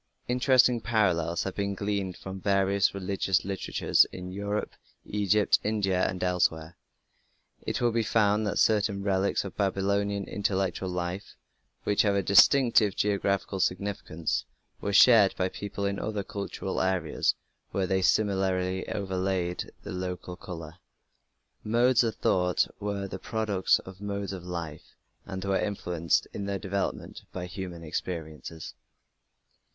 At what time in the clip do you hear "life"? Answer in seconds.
10.89-11.35, 24.43-24.95